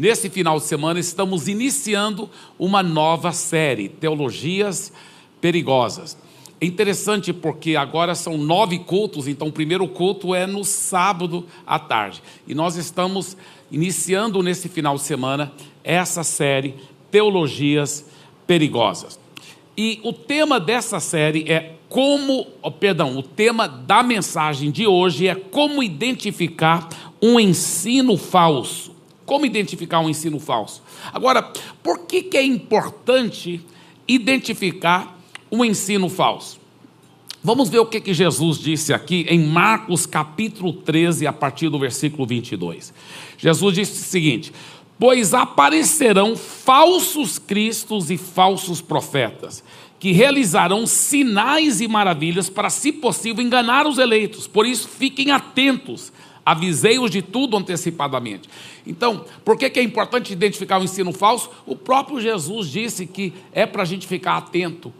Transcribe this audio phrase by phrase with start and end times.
[0.00, 4.90] nesse final de semana, estamos iniciando uma nova série, Teologias
[5.42, 6.16] Perigosas.
[6.58, 11.78] É interessante porque agora são nove cultos, então o primeiro culto é no sábado à
[11.78, 12.22] tarde.
[12.48, 13.36] E nós estamos
[13.70, 15.52] iniciando nesse final de semana
[15.84, 16.76] essa série,
[17.10, 18.06] Teologias
[18.46, 19.20] Perigosas.
[19.76, 25.28] E o tema dessa série é como, oh, perdão, o tema da mensagem de hoje
[25.28, 26.88] é como identificar
[27.20, 28.89] um ensino falso.
[29.30, 30.82] Como identificar um ensino falso?
[31.12, 31.40] Agora,
[31.84, 33.64] por que, que é importante
[34.08, 35.16] identificar
[35.52, 36.58] um ensino falso.
[37.40, 41.78] Vamos ver o que, que Jesus disse aqui em Marcos capítulo 13, a partir do
[41.78, 42.92] versículo 22.
[43.38, 44.52] Jesus disse o seguinte:
[44.98, 49.62] Pois aparecerão falsos cristos e falsos profetas,
[50.00, 54.48] que realizarão sinais e maravilhas para, se possível, enganar os eleitos.
[54.48, 56.12] Por isso, fiquem atentos
[56.50, 58.48] avisei-os de tudo antecipadamente.
[58.86, 61.50] Então, por que, que é importante identificar o ensino falso?
[61.66, 64.92] O próprio Jesus disse que é para a gente ficar atento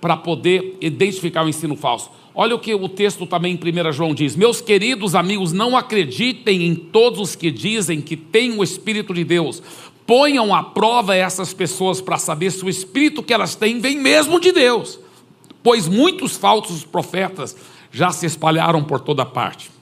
[0.00, 2.10] para poder identificar o ensino falso.
[2.34, 6.66] Olha o que o texto também em 1 João diz: Meus queridos amigos, não acreditem
[6.66, 9.62] em todos os que dizem que têm o Espírito de Deus.
[10.06, 14.40] Ponham à prova essas pessoas para saber se o Espírito que elas têm vem mesmo
[14.40, 15.00] de Deus.
[15.62, 17.56] Pois muitos falsos profetas
[17.90, 19.77] já se espalharam por toda parte.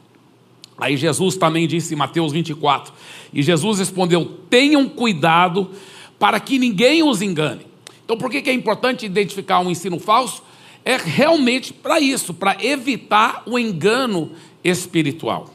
[0.78, 2.92] Aí Jesus também disse em Mateus 24:
[3.32, 5.70] E Jesus respondeu: Tenham cuidado
[6.18, 7.66] para que ninguém os engane.
[8.04, 10.42] Então, por que é importante identificar um ensino falso?
[10.84, 14.30] É realmente para isso, para evitar o engano
[14.62, 15.52] espiritual.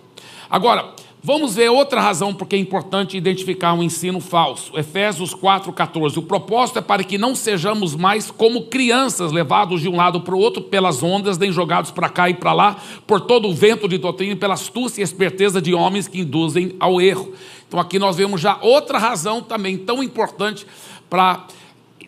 [0.49, 4.77] Agora, vamos ver outra razão porque é importante identificar um ensino falso.
[4.77, 6.17] Efésios 4,14.
[6.17, 10.35] O propósito é para que não sejamos mais como crianças, levados de um lado para
[10.35, 13.87] o outro pelas ondas, nem jogados para cá e para lá, por todo o vento
[13.87, 17.33] de doutrina e pela astúcia e esperteza de homens que induzem ao erro.
[17.67, 20.67] Então, aqui nós vemos já outra razão também tão importante
[21.09, 21.45] para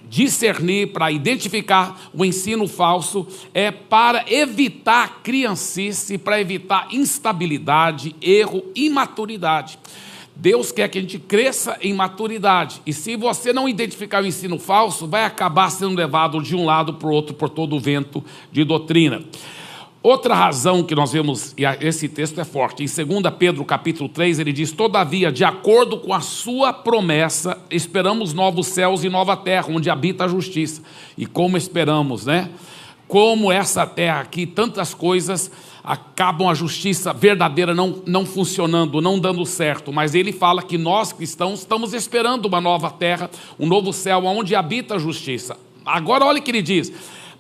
[0.10, 9.80] discernir, para identificar o ensino falso, é para evitar criancice, para evitar instabilidade, erro, imaturidade.
[10.36, 12.82] Deus quer que a gente cresça em maturidade.
[12.86, 16.96] E se você não identificar o ensino falso, vai acabar sendo levado de um lado
[16.96, 19.24] para o outro por todo o vento de doutrina.
[20.04, 24.38] Outra razão que nós vemos, e esse texto é forte, em 2 Pedro capítulo 3,
[24.38, 29.68] ele diz: Todavia, de acordo com a sua promessa, esperamos novos céus e nova terra,
[29.70, 30.82] onde habita a justiça.
[31.18, 32.50] E como esperamos, né?
[33.08, 35.50] Como essa terra aqui, tantas coisas
[35.82, 41.14] acabam a justiça verdadeira não, não funcionando, não dando certo, mas ele fala que nós
[41.14, 45.56] cristãos estamos esperando uma nova terra, um novo céu, onde habita a justiça.
[45.86, 46.92] Agora, olha o que ele diz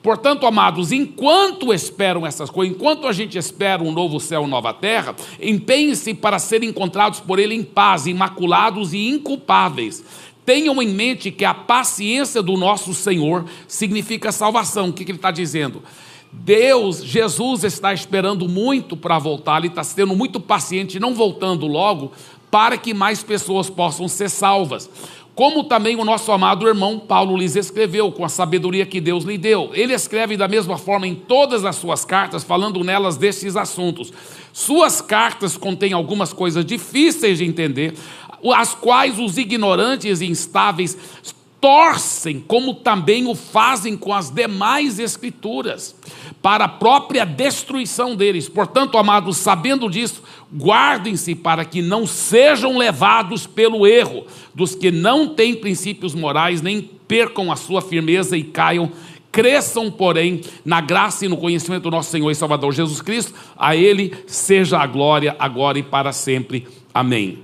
[0.03, 5.15] Portanto, amados, enquanto esperam essas coisas, enquanto a gente espera um novo céu, nova terra,
[5.41, 10.03] empenhem-se para serem encontrados por Ele em paz, imaculados e inculpáveis.
[10.45, 14.89] Tenham em mente que a paciência do nosso Senhor significa salvação.
[14.89, 15.81] O que, que ele está dizendo?
[16.33, 22.11] Deus, Jesus está esperando muito para voltar, Ele está sendo muito paciente, não voltando logo,
[22.51, 24.89] para que mais pessoas possam ser salvas
[25.35, 29.37] como também o nosso amado irmão Paulo lhes escreveu, com a sabedoria que Deus lhe
[29.37, 29.71] deu.
[29.73, 34.13] Ele escreve da mesma forma em todas as suas cartas, falando nelas destes assuntos.
[34.51, 37.95] Suas cartas contêm algumas coisas difíceis de entender,
[38.53, 40.97] as quais os ignorantes e instáveis
[41.63, 45.95] torcem, como também o fazem com as demais escrituras,
[46.41, 48.49] para a própria destruição deles.
[48.49, 50.21] Portanto, amados, sabendo disso,
[50.55, 56.81] guardem-se para que não sejam levados pelo erro dos que não têm princípios morais, nem
[56.81, 58.91] percam a sua firmeza e caiam.
[59.31, 63.33] Cresçam, porém, na graça e no conhecimento do nosso Senhor e Salvador Jesus Cristo.
[63.57, 66.67] A Ele seja a glória, agora e para sempre.
[66.93, 67.39] Amém.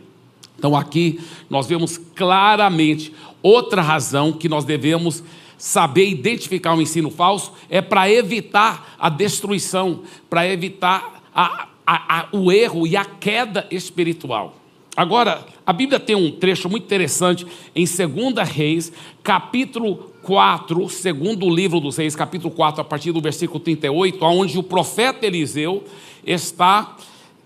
[0.56, 1.20] Então, aqui
[1.50, 3.12] nós vemos claramente
[3.42, 5.24] Outra razão que nós devemos
[5.58, 12.28] saber identificar um ensino falso é para evitar a destruição, para evitar a, a, a,
[12.32, 14.54] o erro e a queda espiritual.
[14.96, 18.94] Agora, a Bíblia tem um trecho muito interessante em 2 Reis,
[19.24, 24.62] capítulo 4, segundo livro dos Reis, capítulo 4, a partir do versículo 38, onde o
[24.62, 25.84] profeta Eliseu
[26.24, 26.96] está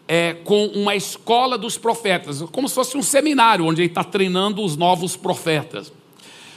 [0.09, 4.61] é, com uma escola dos profetas, como se fosse um seminário onde ele está treinando
[4.61, 5.93] os novos profetas.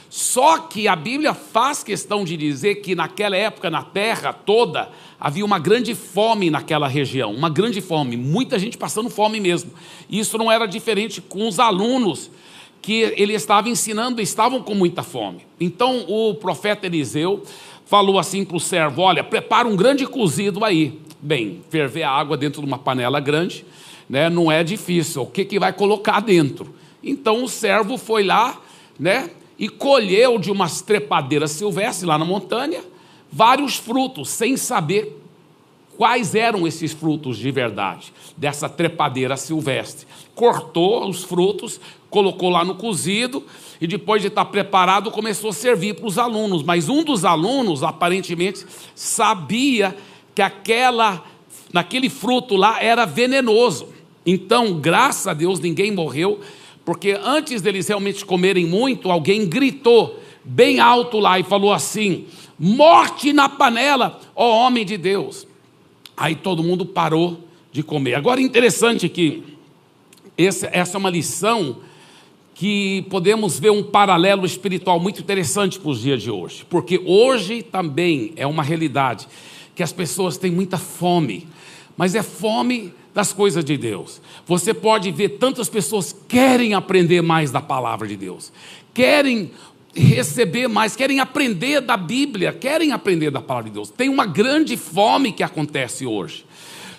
[0.09, 4.89] Só que a Bíblia faz questão de dizer que naquela época, na terra toda,
[5.19, 9.71] havia uma grande fome naquela região, uma grande fome, muita gente passando fome mesmo.
[10.09, 12.31] Isso não era diferente com os alunos
[12.81, 15.45] que ele estava ensinando, estavam com muita fome.
[15.59, 17.43] Então o profeta Eliseu
[17.85, 21.01] falou assim para o servo: Olha, prepara um grande cozido aí.
[21.19, 23.65] Bem, ferver a água dentro de uma panela grande,
[24.07, 25.23] né, não é difícil.
[25.23, 26.73] O que, que vai colocar dentro?
[27.03, 28.61] Então o servo foi lá,
[28.99, 32.81] né, e colheu de umas trepadeiras silvestres lá na montanha
[33.31, 35.21] vários frutos, sem saber
[35.97, 40.05] quais eram esses frutos de verdade, dessa trepadeira silvestre.
[40.35, 43.43] Cortou os frutos, colocou lá no cozido
[43.81, 46.61] e depois de estar preparado começou a servir para os alunos.
[46.61, 49.95] Mas um dos alunos aparentemente sabia
[50.35, 51.23] que aquela,
[51.73, 53.89] naquele fruto lá era venenoso.
[54.23, 56.41] Então, graças a Deus, ninguém morreu,
[56.87, 63.33] porque antes deles realmente comerem muito, alguém gritou bem alto lá e falou assim: Morte
[63.33, 65.45] na panela, ó homem de Deus.
[66.15, 67.41] Aí todo mundo parou
[67.73, 68.15] de comer.
[68.15, 69.43] Agora, interessante que
[70.37, 71.79] essa é uma lição
[72.55, 77.63] que podemos ver um paralelo espiritual muito interessante para os dias de hoje, porque hoje
[77.63, 79.27] também é uma realidade
[79.75, 81.49] que as pessoas têm muita fome,
[81.97, 84.21] mas é fome das coisas de Deus.
[84.45, 88.53] Você pode ver tantas pessoas querem aprender mais da palavra de Deus,
[88.93, 89.49] querem
[89.91, 93.89] receber mais, querem aprender da Bíblia, querem aprender da palavra de Deus.
[93.89, 96.45] Tem uma grande fome que acontece hoje.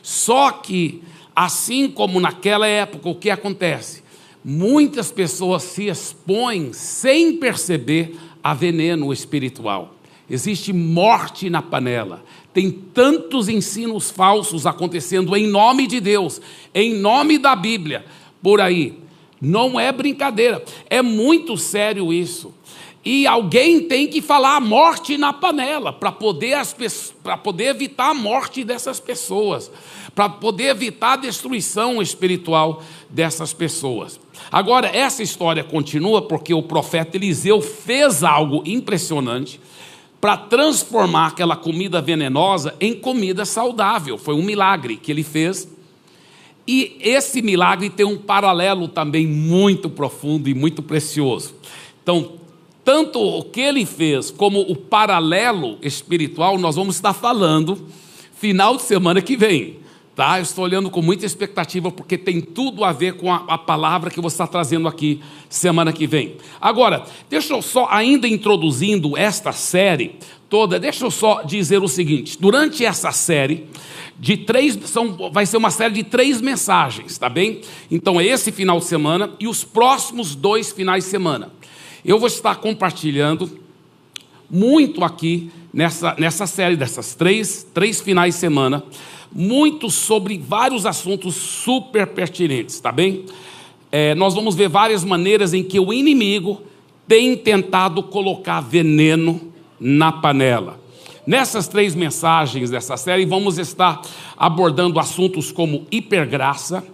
[0.02, 1.04] Só que,
[1.36, 4.02] assim como naquela época, o que acontece?
[4.44, 9.94] Muitas pessoas se expõem sem perceber a veneno espiritual.
[10.30, 12.22] Existe morte na panela.
[12.52, 16.40] Tem tantos ensinos falsos acontecendo em nome de Deus,
[16.74, 18.04] em nome da Bíblia,
[18.42, 18.98] por aí.
[19.40, 22.52] Não é brincadeira, é muito sério isso.
[23.04, 26.58] E alguém tem que falar a morte na panela para poder,
[27.42, 29.70] poder evitar a morte dessas pessoas,
[30.14, 34.20] para poder evitar a destruição espiritual dessas pessoas.
[34.50, 39.60] Agora, essa história continua porque o profeta Eliseu fez algo impressionante
[40.20, 44.18] para transformar aquela comida venenosa em comida saudável.
[44.18, 45.68] Foi um milagre que ele fez.
[46.66, 51.54] E esse milagre tem um paralelo também muito profundo e muito precioso.
[52.02, 52.32] Então,
[52.84, 57.86] tanto o que ele fez como o paralelo espiritual, nós vamos estar falando
[58.34, 59.78] final de semana que vem.
[60.18, 60.40] Tá?
[60.40, 64.10] Eu estou olhando com muita expectativa porque tem tudo a ver com a, a, palavra
[64.10, 66.34] que você está trazendo aqui semana que vem.
[66.60, 70.16] Agora, deixa eu só, ainda introduzindo esta série
[70.50, 73.68] toda, deixa eu só dizer o seguinte: durante essa série,
[74.18, 77.60] de três, são, vai ser uma série de três mensagens, tá bem?
[77.88, 81.52] Então é esse final de semana e os próximos dois finais de semana.
[82.04, 83.60] Eu vou estar compartilhando
[84.50, 88.82] muito aqui nessa, nessa série dessas três, três finais de semana
[89.32, 93.24] muito sobre vários assuntos super pertinentes, tá bem?
[93.90, 96.60] É, nós vamos ver várias maneiras em que o inimigo
[97.06, 99.40] tem tentado colocar veneno
[99.80, 100.78] na panela.
[101.26, 104.00] Nessas três mensagens dessa série, vamos estar
[104.36, 106.84] abordando assuntos como hipergraça,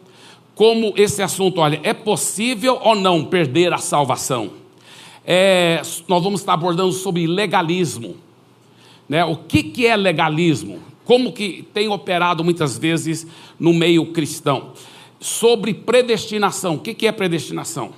[0.55, 4.51] como esse assunto, olha, é possível ou não perder a salvação?
[5.27, 8.17] É, nós vamos estar abordando sobre legalismo.
[9.09, 9.25] Né?
[9.25, 10.81] O que, que é legalismo?
[11.05, 13.27] Como que tem operado muitas vezes
[13.59, 14.73] no meio cristão.
[15.21, 17.93] Sobre predestinação, o que é predestinação?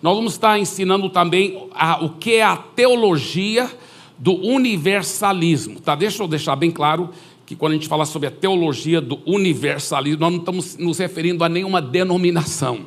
[0.00, 3.70] Nós vamos estar ensinando também a, o que é a teologia
[4.16, 5.94] do universalismo, tá?
[5.94, 7.10] Deixa eu deixar bem claro
[7.44, 11.42] que quando a gente fala sobre a teologia do universalismo, nós não estamos nos referindo
[11.42, 12.80] a nenhuma denominação,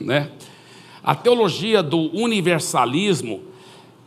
[0.00, 0.30] né?
[1.02, 3.42] A teologia do universalismo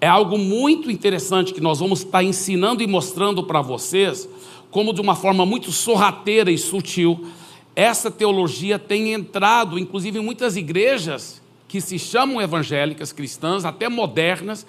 [0.02, 4.28] é algo muito interessante que nós vamos estar ensinando e mostrando para vocês
[4.72, 7.28] como de uma forma muito sorrateira e sutil,
[7.76, 14.66] essa teologia tem entrado, inclusive em muitas igrejas que se chamam evangélicas, cristãs, até modernas,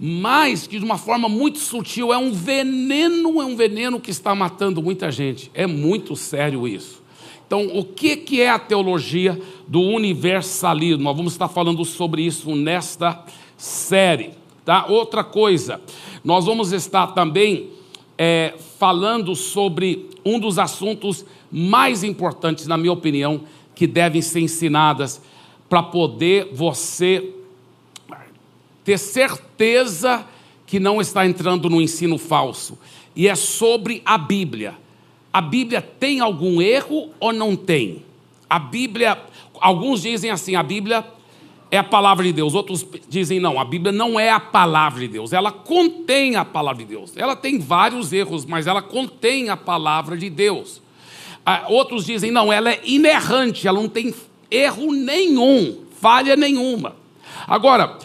[0.00, 4.34] mas que de uma forma muito sutil é um veneno, é um veneno que está
[4.34, 5.50] matando muita gente.
[5.54, 7.02] É muito sério isso.
[7.46, 11.04] Então, o que, que é a teologia do universalismo?
[11.04, 13.24] Nós vamos estar falando sobre isso nesta
[13.56, 14.32] série.
[14.66, 14.84] Tá?
[14.88, 15.80] Outra coisa,
[16.24, 17.70] nós vamos estar também
[18.18, 23.42] é, falando sobre um dos assuntos mais importantes, na minha opinião,
[23.76, 25.22] que devem ser ensinadas
[25.68, 27.32] para poder você
[28.82, 30.26] ter certeza
[30.66, 32.76] que não está entrando no ensino falso.
[33.14, 34.74] E é sobre a Bíblia.
[35.32, 38.02] A Bíblia tem algum erro ou não tem?
[38.50, 39.16] A Bíblia,
[39.60, 41.04] alguns dizem assim, a Bíblia
[41.70, 42.54] é a palavra de Deus.
[42.54, 45.32] Outros dizem não, a Bíblia não é a palavra de Deus.
[45.32, 47.16] Ela contém a palavra de Deus.
[47.16, 50.80] Ela tem vários erros, mas ela contém a palavra de Deus.
[51.44, 54.12] Ah, outros dizem não, ela é inerrante, ela não tem
[54.50, 56.96] erro nenhum, falha nenhuma.
[57.46, 57.98] Agora,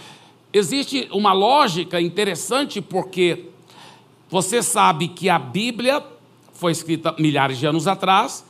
[0.54, 3.46] existe uma lógica interessante porque
[4.30, 6.04] você sabe que a Bíblia
[6.54, 8.46] foi escrita milhares de anos atrás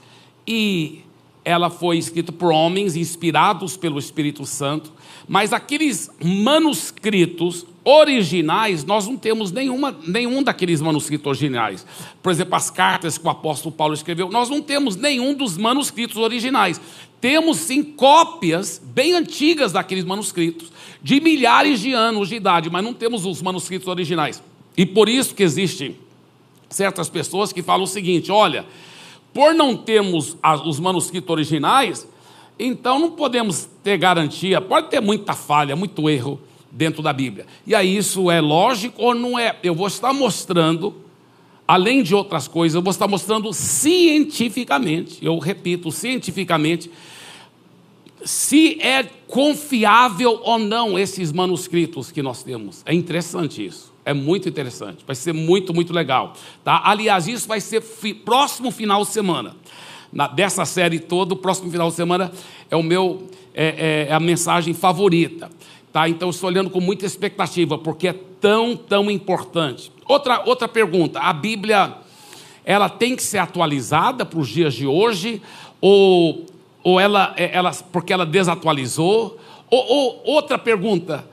[0.46, 1.01] e
[1.43, 4.91] ela foi escrita por homens inspirados pelo Espírito Santo,
[5.27, 11.86] mas aqueles manuscritos originais, nós não temos nenhuma, nenhum daqueles manuscritos originais.
[12.21, 16.17] Por exemplo, as cartas que o apóstolo Paulo escreveu, nós não temos nenhum dos manuscritos
[16.17, 16.79] originais.
[17.19, 20.71] Temos sim cópias bem antigas daqueles manuscritos,
[21.01, 24.41] de milhares de anos de idade, mas não temos os manuscritos originais.
[24.77, 25.95] E por isso que existem
[26.69, 28.65] certas pessoas que falam o seguinte: olha,
[29.33, 32.07] por não termos os manuscritos originais,
[32.59, 37.45] então não podemos ter garantia, pode ter muita falha, muito erro dentro da Bíblia.
[37.65, 39.55] E aí isso é lógico ou não é?
[39.63, 40.95] Eu vou estar mostrando,
[41.67, 46.91] além de outras coisas, eu vou estar mostrando cientificamente, eu repito, cientificamente,
[48.23, 52.83] se é confiável ou não esses manuscritos que nós temos.
[52.85, 53.90] É interessante isso.
[54.03, 55.03] É muito interessante.
[55.05, 56.34] Vai ser muito, muito legal.
[56.63, 56.81] Tá?
[56.84, 59.55] Aliás, isso vai ser fi, próximo final de semana.
[60.12, 62.31] Na, dessa série toda, o próximo final de semana
[62.70, 65.50] é o meu é, é, é a mensagem favorita.
[65.93, 66.10] Tá?
[66.10, 69.91] Então, estou olhando com muita expectativa, porque é tão, tão importante.
[70.08, 71.96] Outra, outra pergunta: a Bíblia
[72.65, 75.41] ela tem que ser atualizada para os dias de hoje?
[75.79, 76.46] Ou,
[76.84, 79.38] ou ela, é, ela, porque ela desatualizou?
[79.70, 81.25] Ou, ou, outra pergunta: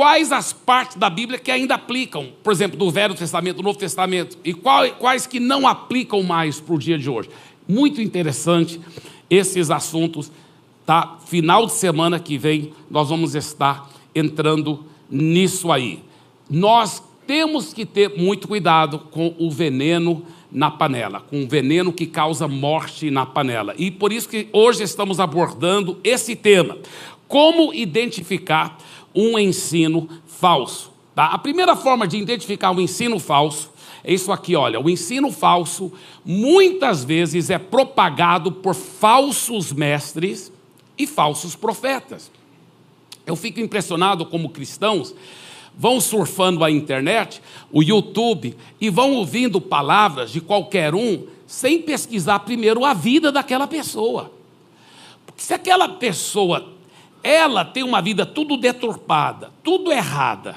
[0.00, 3.78] quais as partes da Bíblia que ainda aplicam, por exemplo, do Velho Testamento, do Novo
[3.78, 7.28] Testamento, e quais, que não aplicam mais para o dia de hoje?
[7.68, 8.80] Muito interessante
[9.28, 10.32] esses assuntos
[10.86, 11.18] tá?
[11.26, 16.02] Final de semana que vem nós vamos estar entrando nisso aí.
[16.48, 22.06] Nós temos que ter muito cuidado com o veneno na panela, com o veneno que
[22.06, 23.74] causa morte na panela.
[23.76, 26.78] E por isso que hoje estamos abordando esse tema:
[27.28, 28.78] como identificar
[29.14, 30.90] um ensino falso.
[31.14, 31.26] Tá?
[31.26, 33.70] A primeira forma de identificar um ensino falso
[34.02, 34.80] é isso aqui, olha.
[34.80, 35.92] O ensino falso
[36.24, 40.50] muitas vezes é propagado por falsos mestres
[40.96, 42.30] e falsos profetas.
[43.26, 45.14] Eu fico impressionado como cristãos
[45.76, 47.40] vão surfando a internet,
[47.70, 53.66] o YouTube, e vão ouvindo palavras de qualquer um, sem pesquisar primeiro a vida daquela
[53.66, 54.32] pessoa.
[55.24, 56.72] Porque se aquela pessoa,
[57.22, 60.56] ela tem uma vida tudo deturpada, tudo errada,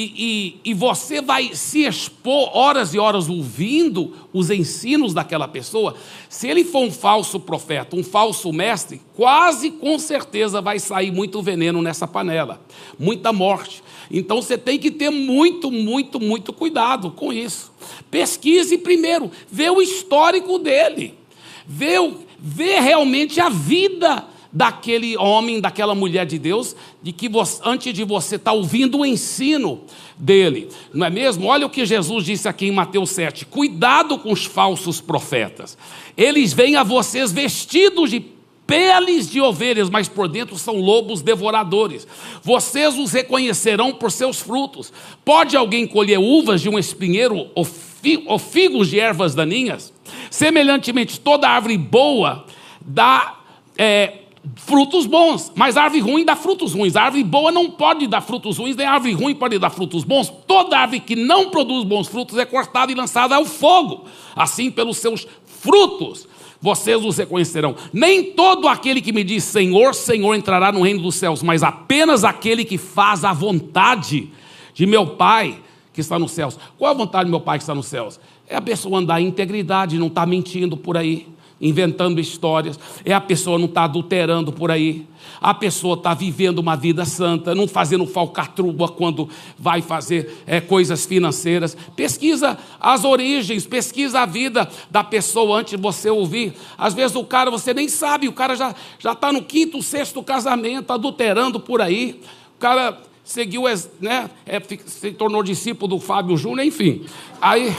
[0.00, 5.96] e, e, e, você vai se expor horas e horas ouvindo os ensinos daquela pessoa,
[6.28, 11.42] se ele for um falso profeta, um falso mestre, quase com certeza vai sair muito
[11.42, 12.60] veneno nessa panela,
[12.96, 13.82] muita morte.
[14.08, 17.72] Então você tem que ter muito, muito, muito cuidado com isso.
[18.08, 21.18] Pesquise primeiro, vê o histórico dele,
[21.66, 21.96] vê,
[22.38, 28.04] vê realmente a vida daquele homem, daquela mulher de Deus, de que você, antes de
[28.04, 29.82] você estar tá ouvindo o ensino
[30.16, 31.46] dele, não é mesmo?
[31.46, 35.76] Olha o que Jesus disse aqui em Mateus 7: cuidado com os falsos profetas,
[36.16, 38.20] eles vêm a vocês vestidos de
[38.68, 42.06] peles de ovelhas, mas por dentro são lobos devoradores.
[42.42, 44.92] Vocês os reconhecerão por seus frutos.
[45.24, 49.90] Pode alguém colher uvas de um espinheiro ou figos de ervas daninhas?
[50.30, 52.44] Semelhantemente, toda árvore boa
[52.84, 53.38] dá
[53.78, 54.12] é,
[54.56, 56.96] frutos bons, mas árvore ruim dá frutos ruins.
[56.96, 60.32] Árvore boa não pode dar frutos ruins, nem árvore ruim pode dar frutos bons.
[60.46, 64.04] Toda árvore que não produz bons frutos é cortada e lançada ao fogo.
[64.34, 66.28] Assim, pelos seus frutos,
[66.60, 67.74] vocês os reconhecerão.
[67.92, 72.24] Nem todo aquele que me diz Senhor, Senhor entrará no reino dos céus, mas apenas
[72.24, 74.30] aquele que faz a vontade
[74.74, 75.60] de meu Pai
[75.92, 76.58] que está nos céus.
[76.78, 78.20] Qual a vontade do meu Pai que está nos céus?
[78.48, 81.26] É a pessoa andar em integridade, não estar tá mentindo por aí
[81.60, 85.06] inventando histórias, é a pessoa não está adulterando por aí,
[85.40, 91.06] a pessoa está vivendo uma vida santa, não fazendo falcatruba quando vai fazer é, coisas
[91.06, 91.76] financeiras.
[91.94, 96.54] Pesquisa as origens, pesquisa a vida da pessoa antes de você ouvir.
[96.76, 98.74] Às vezes o cara, você nem sabe, o cara já
[99.12, 102.20] está no quinto, sexto casamento, adulterando por aí.
[102.56, 103.64] O cara seguiu,
[104.00, 107.04] né, é, se tornou discípulo do Fábio Júnior, enfim.
[107.40, 107.72] Aí,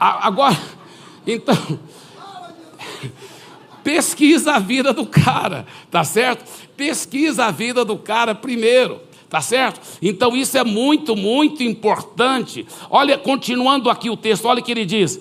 [0.00, 0.58] agora,
[1.26, 1.54] então
[3.82, 6.44] pesquisa a vida do cara, tá certo?
[6.76, 9.00] Pesquisa a vida do cara primeiro.
[9.30, 9.78] Tá certo?
[10.00, 12.66] Então isso é muito, muito importante.
[12.88, 15.20] Olha, continuando aqui o texto, olha o que ele diz: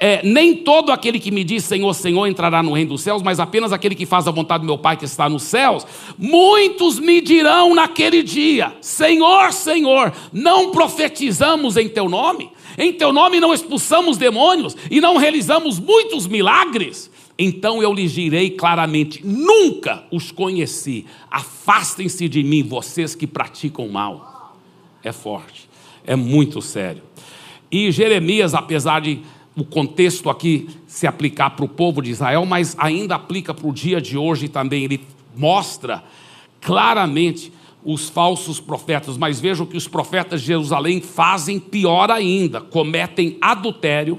[0.00, 3.38] é, nem todo aquele que me diz Senhor, Senhor entrará no reino dos céus, mas
[3.38, 5.86] apenas aquele que faz a vontade do meu Pai que está nos céus.
[6.18, 12.50] Muitos me dirão naquele dia: Senhor, Senhor, não profetizamos em teu nome?
[12.78, 17.10] Em teu nome não expulsamos demônios e não realizamos muitos milagres?
[17.38, 21.06] Então eu lhes direi claramente: nunca os conheci.
[21.30, 24.56] Afastem-se de mim, vocês que praticam mal.
[25.02, 25.68] É forte,
[26.04, 27.02] é muito sério.
[27.70, 29.20] E Jeremias, apesar de
[29.56, 33.72] o contexto aqui se aplicar para o povo de Israel, mas ainda aplica para o
[33.72, 34.84] dia de hoje também.
[34.84, 35.00] Ele
[35.36, 36.04] mostra
[36.60, 37.52] claramente
[37.84, 44.18] os falsos profetas, mas vejam que os profetas de Jerusalém fazem pior ainda: cometem adultério,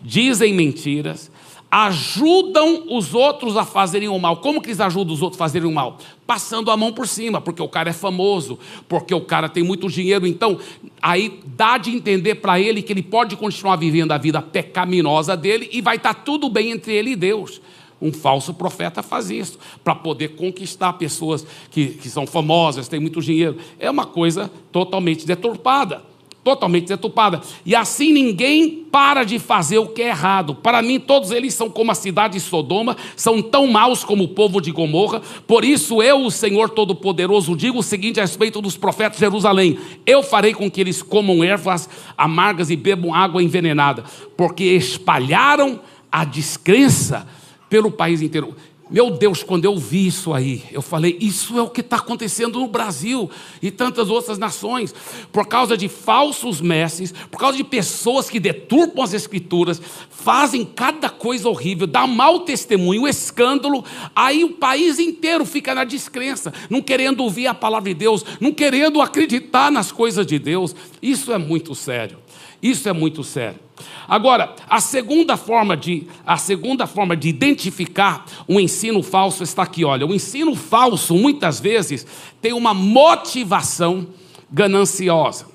[0.00, 1.30] dizem mentiras,
[1.70, 4.36] ajudam os outros a fazerem o mal.
[4.36, 5.96] Como que eles ajudam os outros a fazerem o mal?
[6.26, 9.88] Passando a mão por cima, porque o cara é famoso, porque o cara tem muito
[9.88, 10.26] dinheiro.
[10.26, 10.58] Então,
[11.00, 15.70] aí dá de entender para ele que ele pode continuar vivendo a vida pecaminosa dele
[15.72, 17.58] e vai estar tá tudo bem entre ele e Deus.
[18.02, 23.22] Um falso profeta faz isso, para poder conquistar pessoas que, que são famosas, têm muito
[23.22, 23.56] dinheiro.
[23.78, 26.12] É uma coisa totalmente deturpada
[26.44, 27.40] totalmente deturpada.
[27.64, 30.54] E assim ninguém para de fazer o que é errado.
[30.54, 34.28] Para mim, todos eles são como a cidade de Sodoma, são tão maus como o
[34.28, 35.22] povo de Gomorra.
[35.46, 39.78] Por isso, eu, o Senhor Todo-Poderoso, digo o seguinte a respeito dos profetas de Jerusalém:
[40.04, 44.04] Eu farei com que eles comam ervas amargas e bebam água envenenada,
[44.36, 45.80] porque espalharam
[46.10, 47.26] a descrença
[47.72, 48.54] pelo país inteiro.
[48.90, 52.60] Meu Deus, quando eu vi isso aí, eu falei: isso é o que está acontecendo
[52.60, 53.30] no Brasil
[53.62, 54.94] e tantas outras nações,
[55.32, 61.08] por causa de falsos mestres, por causa de pessoas que deturpam as Escrituras, fazem cada
[61.08, 63.82] coisa horrível, dá mau testemunho, escândalo,
[64.14, 68.52] aí o país inteiro fica na descrença, não querendo ouvir a palavra de Deus, não
[68.52, 70.76] querendo acreditar nas coisas de Deus.
[71.00, 72.18] Isso é muito sério.
[72.62, 73.58] Isso é muito sério.
[74.06, 79.84] Agora, a segunda forma de, a segunda forma de identificar um ensino falso está aqui,
[79.84, 82.06] olha, o ensino falso muitas vezes
[82.40, 84.06] tem uma motivação
[84.50, 85.46] gananciosa.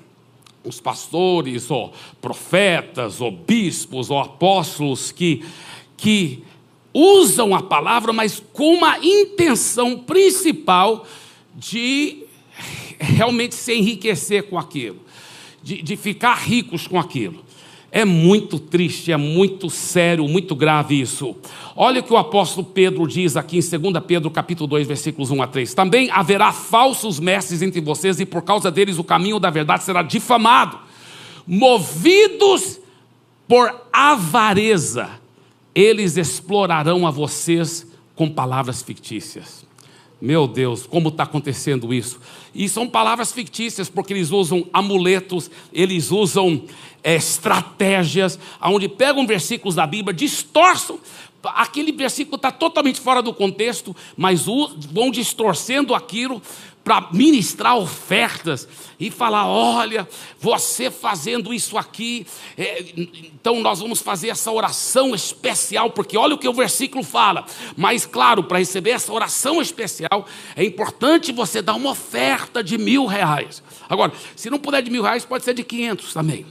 [0.64, 5.42] Os pastores, ou profetas, ou bispos, ou apóstolos que,
[5.96, 6.42] que
[6.92, 11.06] usam a palavra, mas com uma intenção principal
[11.54, 12.24] de
[12.98, 14.98] realmente se enriquecer com aquilo,
[15.62, 17.44] de, de ficar ricos com aquilo.
[17.90, 21.34] É muito triste, é muito sério, muito grave isso.
[21.74, 25.42] Olha o que o apóstolo Pedro diz aqui em 2 Pedro capítulo 2, versículos 1
[25.42, 25.74] a 3.
[25.74, 30.02] Também haverá falsos mestres entre vocês, e por causa deles o caminho da verdade será
[30.02, 30.78] difamado.
[31.46, 32.78] Movidos
[33.46, 35.08] por avareza,
[35.74, 39.67] eles explorarão a vocês com palavras fictícias.
[40.20, 42.20] Meu Deus, como está acontecendo isso?
[42.52, 46.62] E são palavras fictícias, porque eles usam amuletos, eles usam
[47.04, 50.98] é, estratégias, onde pegam versículos da Bíblia, distorçam.
[51.44, 56.42] Aquele versículo está totalmente fora do contexto, mas vão distorcendo aquilo
[56.88, 58.66] para ministrar ofertas
[58.98, 60.08] e falar: olha,
[60.40, 66.38] você fazendo isso aqui, é, então nós vamos fazer essa oração especial, porque olha o
[66.38, 67.44] que o versículo fala.
[67.76, 73.04] Mas, claro, para receber essa oração especial, é importante você dar uma oferta de mil
[73.04, 73.62] reais.
[73.86, 76.46] Agora, se não puder de mil reais, pode ser de quinhentos também.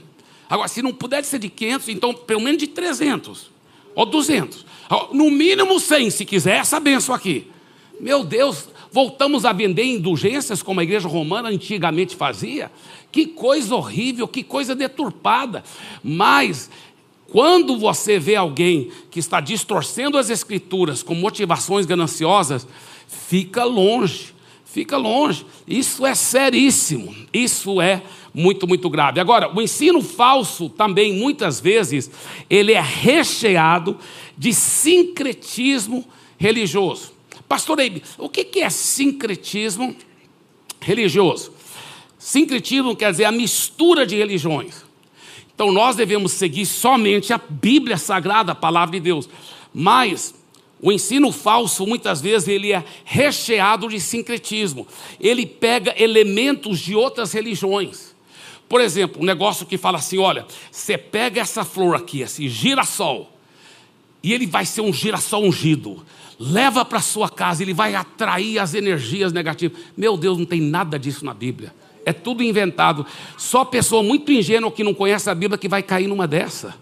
[0.48, 3.50] Agora, se não puder ser de quinhentos, então pelo menos de trezentos
[3.92, 4.64] ou duzentos.
[5.12, 7.50] No mínimo cem, se quiser essa benção aqui.
[8.00, 12.70] Meu Deus, voltamos a vender indulgências como a igreja romana antigamente fazia.
[13.10, 15.64] Que coisa horrível, que coisa deturpada.
[16.02, 16.70] Mas
[17.30, 22.66] quando você vê alguém que está distorcendo as escrituras com motivações gananciosas,
[23.06, 25.44] fica longe, fica longe.
[25.66, 29.20] Isso é seríssimo, isso é muito, muito grave.
[29.20, 32.10] Agora, o ensino falso também, muitas vezes,
[32.48, 33.98] ele é recheado
[34.36, 36.04] de sincretismo
[36.38, 37.17] religioso.
[37.48, 39.96] Pastor Eibe, o que é sincretismo
[40.80, 41.52] religioso?
[42.18, 44.84] Sincretismo quer dizer a mistura de religiões.
[45.54, 49.28] Então nós devemos seguir somente a Bíblia Sagrada, a palavra de Deus.
[49.72, 50.34] Mas
[50.80, 54.86] o ensino falso, muitas vezes, ele é recheado de sincretismo.
[55.18, 58.14] Ele pega elementos de outras religiões.
[58.68, 63.32] Por exemplo, um negócio que fala assim: olha, você pega essa flor aqui, esse girassol,
[64.22, 66.04] e ele vai ser um girassol ungido
[66.38, 69.78] leva para sua casa, ele vai atrair as energias negativas.
[69.96, 71.74] Meu Deus, não tem nada disso na Bíblia.
[72.04, 73.04] É tudo inventado.
[73.36, 76.74] Só pessoa muito ingênua que não conhece a Bíblia que vai cair numa dessa.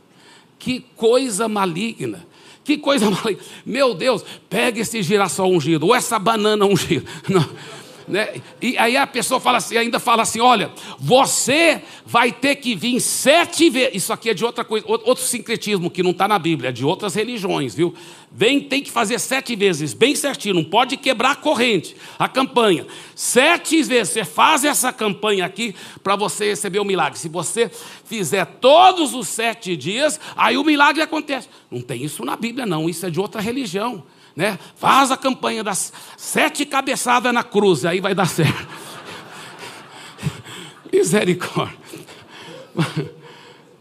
[0.58, 2.26] Que coisa maligna.
[2.62, 3.42] Que coisa maligna.
[3.64, 7.06] Meu Deus, pega esse girassol ungido, ou essa banana ungida.
[7.28, 7.48] Não.
[8.08, 8.40] Né?
[8.62, 13.00] E aí a pessoa fala assim, ainda fala assim: olha, você vai ter que vir
[13.00, 13.96] sete vezes.
[13.96, 16.84] Isso aqui é de outra coisa, outro sincretismo que não está na Bíblia, é de
[16.84, 17.94] outras religiões, viu?
[18.30, 22.86] Vem, tem que fazer sete vezes, bem certinho, não pode quebrar a corrente, a campanha.
[23.14, 27.18] Sete vezes, você faz essa campanha aqui para você receber o milagre.
[27.18, 27.70] Se você
[28.04, 31.48] fizer todos os sete dias, aí o milagre acontece.
[31.70, 34.04] Não tem isso na Bíblia, não, isso é de outra religião
[34.36, 34.58] né?
[34.76, 38.68] Faz a campanha das sete cabeçadas na cruz, aí vai dar certo.
[40.92, 41.78] Misericórdia.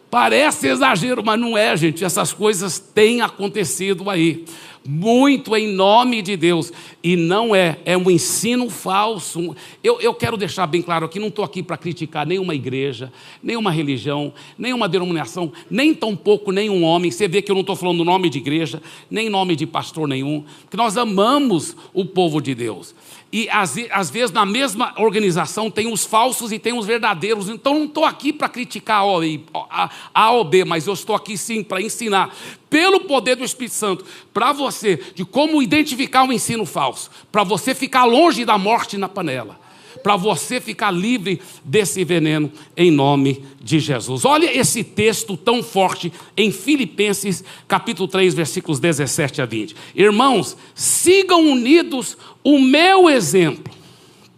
[0.09, 2.05] Parece exagero, mas não é, gente.
[2.05, 4.45] Essas coisas têm acontecido aí
[4.87, 6.71] muito em nome de Deus.
[7.03, 9.55] E não é, é um ensino falso.
[9.83, 13.71] Eu, eu quero deixar bem claro aqui: não estou aqui para criticar nenhuma igreja, nenhuma
[13.71, 17.11] religião, nenhuma denominação, nem tampouco nenhum homem.
[17.11, 20.43] Você vê que eu não estou falando nome de igreja, nem nome de pastor nenhum,
[20.61, 22.93] porque nós amamos o povo de Deus.
[23.31, 27.49] E às, às vezes na mesma organização tem os falsos e tem os verdadeiros.
[27.49, 29.03] Então não estou aqui para criticar
[29.69, 32.33] a, a ou B, mas eu estou aqui sim para ensinar,
[32.69, 37.43] pelo poder do Espírito Santo, para você, de como identificar o um ensino falso, para
[37.43, 39.64] você ficar longe da morte na panela
[40.03, 44.25] para você ficar livre desse veneno em nome de Jesus.
[44.25, 49.75] Olha esse texto tão forte em Filipenses, capítulo 3, versículos 17 a 20.
[49.95, 53.73] Irmãos, sigam unidos o meu exemplo.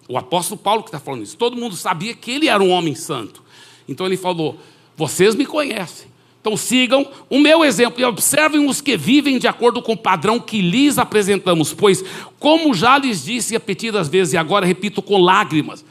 [0.08, 1.38] O apóstolo Paulo que está falando isso.
[1.38, 3.44] Todo mundo sabia que ele era um homem santo.
[3.88, 4.58] Então ele falou:
[4.96, 6.08] Vocês me conhecem.
[6.48, 10.40] Então sigam o meu exemplo e observem os que vivem de acordo com o padrão
[10.40, 12.02] que lhes apresentamos, pois,
[12.40, 15.84] como já lhes disse repetidas vezes, e agora repito com lágrimas,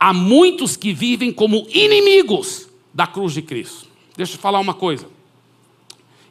[0.00, 3.86] há muitos que vivem como inimigos da cruz de Cristo.
[4.16, 5.08] Deixa eu falar uma coisa.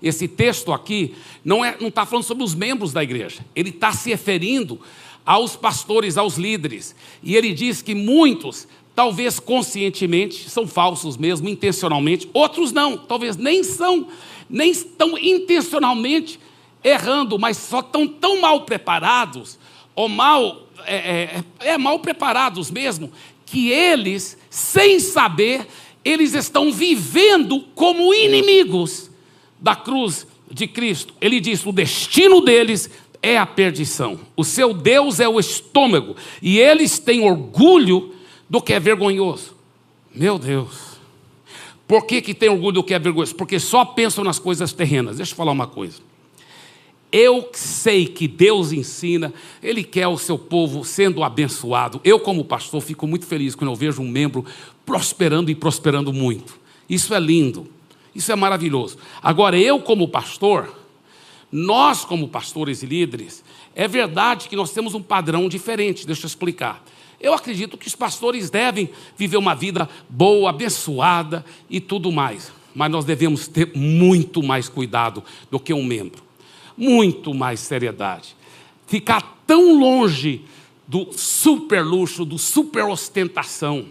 [0.02, 3.70] Esse texto aqui não está é, não tá falando sobre os membros da igreja, ele
[3.70, 4.82] está se referindo
[5.24, 6.96] aos pastores, aos líderes.
[7.22, 13.62] E ele diz que muitos talvez conscientemente, são falsos mesmo, intencionalmente, outros não, talvez nem
[13.64, 14.08] são,
[14.50, 16.40] nem estão intencionalmente
[16.84, 19.60] errando, mas só estão tão mal preparados,
[19.94, 23.12] ou mal, é, é, é mal preparados mesmo,
[23.46, 25.68] que eles, sem saber,
[26.04, 29.10] eles estão vivendo como inimigos
[29.60, 31.14] da cruz de Cristo.
[31.20, 32.90] Ele diz: o destino deles
[33.22, 38.15] é a perdição, o seu Deus é o estômago, e eles têm orgulho
[38.50, 39.56] do que é vergonhoso.
[40.14, 40.96] Meu Deus.
[41.88, 43.36] Por que, que tem orgulho do que é vergonhoso?
[43.36, 45.18] Porque só pensam nas coisas terrenas.
[45.18, 46.02] Deixa eu falar uma coisa.
[47.12, 52.02] Eu sei que Deus ensina, Ele quer o seu povo sendo abençoado.
[52.04, 54.44] Eu, como pastor, fico muito feliz quando eu vejo um membro
[54.86, 56.60] prosperando e prosperando muito.
[56.90, 57.68] Isso é lindo,
[58.14, 58.98] isso é maravilhoso.
[59.22, 60.76] Agora, eu, como pastor,
[61.52, 66.28] nós, como pastores e líderes, é verdade que nós temos um padrão diferente, deixa eu
[66.28, 66.84] explicar.
[67.26, 72.52] Eu acredito que os pastores devem viver uma vida boa, abençoada e tudo mais.
[72.76, 76.22] Mas nós devemos ter muito mais cuidado do que um membro.
[76.78, 78.36] Muito mais seriedade.
[78.86, 80.46] Ficar tão longe
[80.88, 83.88] do super luxo, do super ostentação.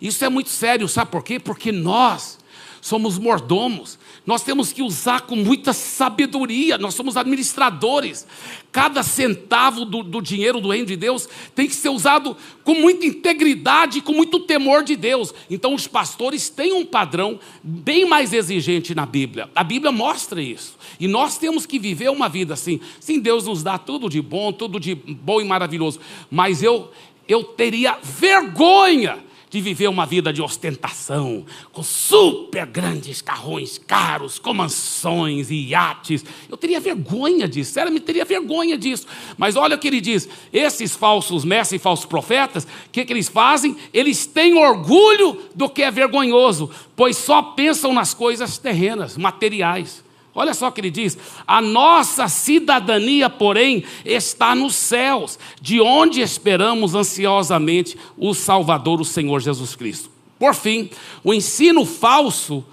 [0.00, 1.40] Isso é muito sério, sabe por quê?
[1.40, 2.38] Porque nós
[2.82, 8.26] somos mordomos, nós temos que usar com muita sabedoria, nós somos administradores.
[8.72, 13.06] Cada centavo do, do, dinheiro do reino de Deus tem que ser usado com muita
[13.06, 15.32] integridade, com muito temor de Deus.
[15.48, 19.48] Então, os pastores têm um padrão bem mais exigente na Bíblia.
[19.54, 20.76] A Bíblia mostra isso.
[20.98, 22.80] E nós temos que viver uma vida assim.
[22.98, 26.00] Sim, Deus nos dá tudo de bom, tudo de bom e maravilhoso.
[26.28, 26.90] Mas eu,
[27.28, 29.18] eu teria vergonha
[29.52, 36.24] de viver uma vida de ostentação, com super grandes carrões caros, com mansões e iates.
[36.48, 39.06] Eu teria vergonha disso, sério, me teria vergonha disso.
[39.36, 43.12] Mas olha o que ele diz: esses falsos mestres e falsos profetas, o que, que
[43.12, 43.76] eles fazem?
[43.92, 50.02] Eles têm orgulho do que é vergonhoso, pois só pensam nas coisas terrenas, materiais.
[50.34, 56.20] Olha só o que ele diz: a nossa cidadania, porém, está nos céus, de onde
[56.20, 60.10] esperamos ansiosamente o Salvador, o Senhor Jesus Cristo.
[60.38, 60.90] Por fim,
[61.22, 62.64] o ensino falso,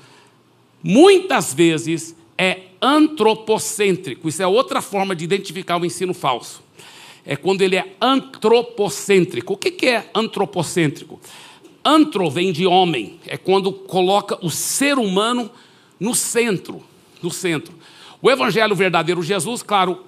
[0.82, 4.30] muitas vezes, é antropocêntrico.
[4.30, 6.64] Isso é outra forma de identificar o ensino falso.
[7.26, 9.54] É quando ele é antropocêntrico.
[9.54, 11.20] O que é antropocêntrico?
[11.84, 15.52] Antro vem de homem, é quando coloca o ser humano
[16.00, 16.84] no centro
[17.22, 17.74] no centro.
[18.22, 20.06] O evangelho verdadeiro, Jesus, claro,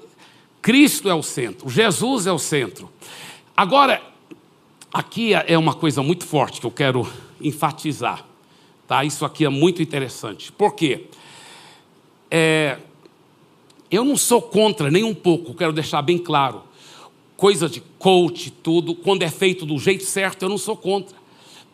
[0.62, 2.90] Cristo é o centro, Jesus é o centro.
[3.56, 4.02] Agora,
[4.94, 7.08] aqui é uma coisa muito forte que eu quero
[7.40, 8.26] enfatizar.
[8.88, 9.04] Tá?
[9.06, 10.52] Isso aqui é muito interessante.
[10.52, 11.06] Por quê?
[12.30, 12.78] É,
[13.90, 16.64] eu não sou contra nem um pouco, quero deixar bem claro.
[17.36, 21.16] Coisa de coach, tudo, quando é feito do jeito certo, eu não sou contra.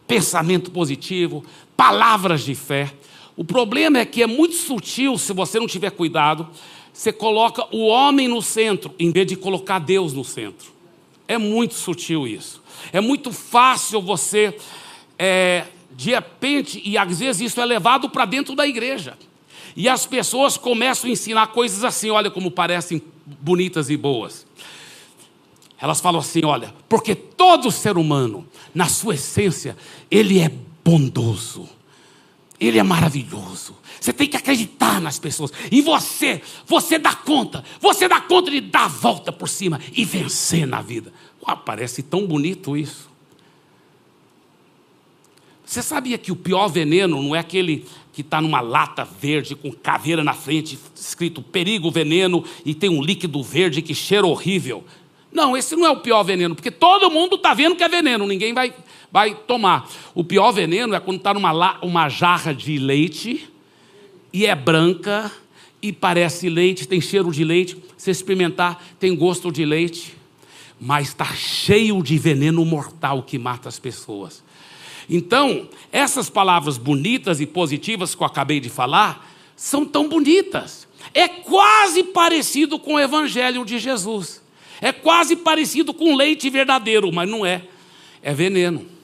[0.07, 1.43] Pensamento positivo,
[1.75, 2.93] palavras de fé.
[3.37, 6.49] O problema é que é muito sutil, se você não tiver cuidado,
[6.91, 10.71] você coloca o homem no centro, em vez de colocar Deus no centro.
[11.27, 12.63] É muito sutil isso.
[12.91, 14.57] É muito fácil você,
[15.19, 19.15] é, de repente, e às vezes isso é levado para dentro da igreja.
[19.75, 24.47] E as pessoas começam a ensinar coisas assim, olha como parecem bonitas e boas.
[25.79, 29.77] Elas falam assim: olha, porque todo ser humano, na sua essência,
[30.09, 30.51] ele é
[30.83, 31.76] bondoso.
[32.59, 33.75] Ele é maravilhoso.
[33.99, 35.51] Você tem que acreditar nas pessoas.
[35.71, 37.63] E você, você dá conta.
[37.79, 41.13] Você dá conta de dar a volta por cima e vencer na vida.
[41.45, 43.07] Uau, parece tão bonito isso.
[45.63, 49.71] Você sabia que o pior veneno não é aquele que está numa lata verde com
[49.71, 54.83] caveira na frente, escrito perigo, veneno, e tem um líquido verde que cheira horrível?
[55.31, 58.25] Não, esse não é o pior veneno, porque todo mundo está vendo que é veneno,
[58.25, 58.73] ninguém vai,
[59.11, 59.89] vai tomar.
[60.13, 63.49] O pior veneno é quando está numa uma jarra de leite
[64.31, 65.31] e é branca
[65.81, 67.77] e parece leite, tem cheiro de leite.
[67.97, 70.15] Se experimentar, tem gosto de leite,
[70.79, 74.43] mas está cheio de veneno mortal que mata as pessoas.
[75.09, 80.87] Então, essas palavras bonitas e positivas que eu acabei de falar são tão bonitas.
[81.13, 84.41] É quase parecido com o Evangelho de Jesus.
[84.81, 87.63] É quase parecido com leite verdadeiro, mas não é.
[88.21, 88.96] É veneno.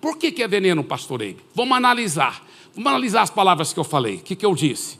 [0.00, 1.40] Por que, que é veneno, pastor Eibe?
[1.54, 2.46] Vamos analisar.
[2.74, 4.16] Vamos analisar as palavras que eu falei.
[4.16, 4.98] O que, que eu disse?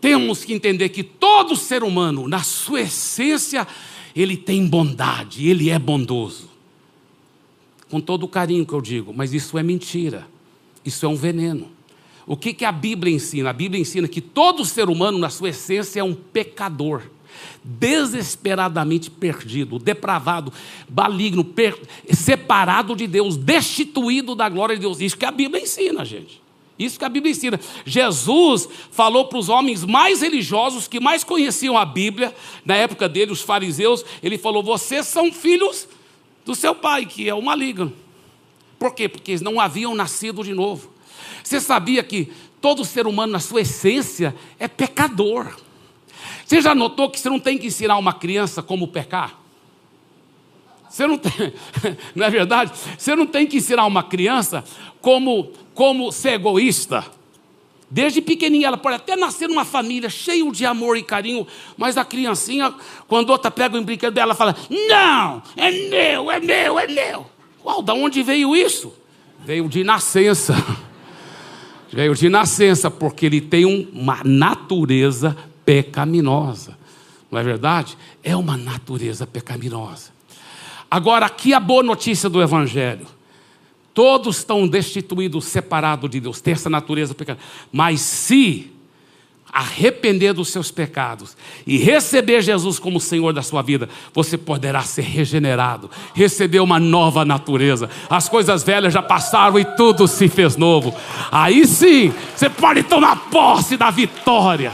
[0.00, 3.66] Temos que entender que todo ser humano, na sua essência,
[4.14, 6.50] ele tem bondade, ele é bondoso.
[7.88, 10.26] Com todo o carinho que eu digo, mas isso é mentira.
[10.84, 11.68] Isso é um veneno.
[12.26, 13.50] O que, que a Bíblia ensina?
[13.50, 17.02] A Bíblia ensina que todo ser humano, na sua essência, é um pecador
[17.62, 20.52] desesperadamente perdido, depravado,
[20.88, 21.78] maligno, per...
[22.12, 25.00] separado de Deus, destituído da glória de Deus.
[25.00, 26.42] Isso que a Bíblia ensina, gente.
[26.78, 27.60] Isso que a Bíblia ensina.
[27.86, 33.32] Jesus falou para os homens mais religiosos que mais conheciam a Bíblia, na época dele,
[33.32, 35.88] os fariseus, ele falou: Vocês são filhos
[36.44, 37.92] do seu pai, que é o maligno.
[38.78, 39.08] Por quê?
[39.08, 40.90] Porque eles não haviam nascido de novo.
[41.42, 45.54] Você sabia que todo ser humano, na sua essência, é pecador.
[46.44, 49.40] Você já notou que você não tem que ensinar uma criança como pecar?
[50.88, 51.52] Você não tem,
[52.14, 52.72] não é verdade?
[52.96, 54.64] Você não tem que ensinar uma criança
[55.00, 57.04] como, como ser egoísta.
[57.90, 62.04] Desde pequenininha, ela pode até nascer numa família cheia de amor e carinho, mas a
[62.04, 62.74] criancinha,
[63.06, 67.26] quando outra pega um brinquedo dela, fala: Não, é meu, é meu, é meu.
[67.64, 68.92] Uau, da onde veio isso?
[69.44, 70.54] Veio de nascença.
[71.92, 76.76] Veio de nascença, porque ele tem uma natureza pecaminosa.
[77.30, 77.96] Não é verdade?
[78.22, 80.10] É uma natureza pecaminosa.
[80.90, 83.06] Agora, aqui a boa notícia do Evangelho.
[83.92, 87.48] Todos estão destituídos, separados de Deus, essa natureza pecaminosa.
[87.72, 88.70] Mas se
[89.54, 95.02] arrepender dos seus pecados e receber Jesus como Senhor da sua vida, você poderá ser
[95.02, 97.88] regenerado, receber uma nova natureza.
[98.10, 100.92] As coisas velhas já passaram e tudo se fez novo.
[101.30, 104.72] Aí sim, você pode tomar posse da vitória.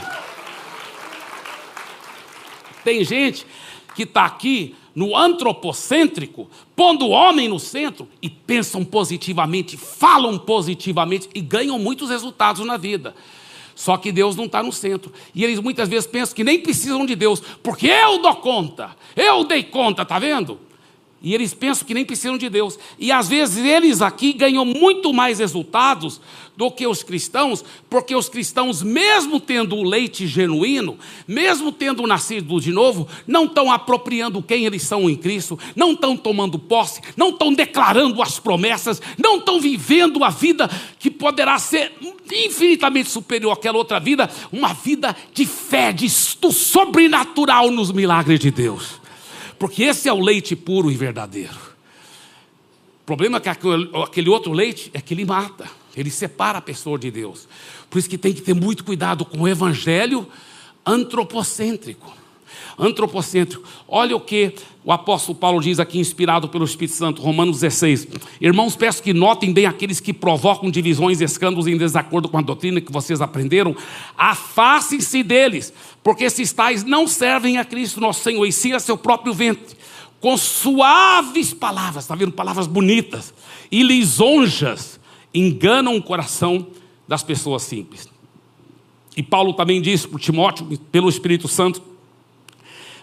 [2.85, 3.47] Tem gente
[3.95, 11.29] que está aqui no antropocêntrico, pondo o homem no centro e pensam positivamente, falam positivamente
[11.35, 13.15] e ganham muitos resultados na vida.
[13.75, 15.13] Só que Deus não está no centro.
[15.35, 19.45] E eles muitas vezes pensam que nem precisam de Deus, porque eu dou conta, eu
[19.45, 20.61] dei conta, tá vendo?
[21.23, 22.79] E eles pensam que nem precisam de Deus.
[22.99, 26.21] E às vezes eles aqui ganham muito mais resultados
[26.57, 32.61] do que os cristãos, porque os cristãos, mesmo tendo o leite genuíno, mesmo tendo nascido
[32.61, 37.31] de novo, não estão apropriando quem eles são em Cristo, não estão tomando posse, não
[37.31, 41.93] estão declarando as promessas, não estão vivendo a vida que poderá ser
[42.31, 49.00] infinitamente superior àquela outra vida, uma vida de fé, de sobrenatural nos milagres de Deus
[49.61, 51.55] porque esse é o leite puro e verdadeiro.
[53.03, 56.99] O problema é que aquele outro leite é que ele mata, ele separa a pessoa
[56.99, 57.47] de Deus.
[57.91, 60.27] Por isso que tem que ter muito cuidado com o evangelho
[60.87, 62.11] antropocêntrico.
[62.79, 63.67] Antropocêntrico.
[63.89, 68.09] Olha o que o apóstolo Paulo diz aqui, inspirado pelo Espírito Santo, Romanos 16.
[68.41, 72.81] Irmãos, peço que notem bem aqueles que provocam divisões escândalos em desacordo com a doutrina
[72.81, 73.77] que vocês aprenderam.
[74.17, 78.97] Afastem-se deles, porque esses tais não servem a Cristo nosso Senhor, e sim a seu
[78.97, 79.77] próprio ventre.
[80.21, 82.33] Com suaves palavras, está vendo?
[82.33, 83.35] Palavras bonitas
[83.71, 85.01] e lisonjas
[85.35, 86.67] enganam o coração
[87.07, 88.09] das pessoas simples.
[89.17, 91.83] E Paulo também disse para Timóteo, pelo Espírito Santo,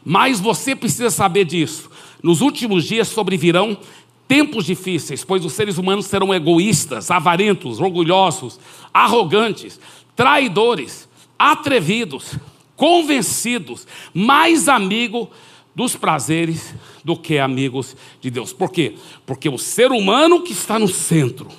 [0.10, 1.92] mas você precisa saber disso.
[2.24, 3.78] Nos últimos dias sobrevirão
[4.26, 8.58] tempos difíceis, pois os seres humanos serão egoístas, avarentos, orgulhosos,
[8.94, 9.78] arrogantes,
[10.16, 12.36] traidores, atrevidos,
[12.78, 15.30] convencidos, mais amigo
[15.76, 18.54] dos prazeres do que amigos de Deus.
[18.54, 18.96] Por quê?
[19.26, 21.50] Porque o ser humano que está no centro,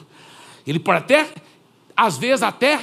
[0.67, 1.35] ele pode até,
[1.95, 2.81] às vezes até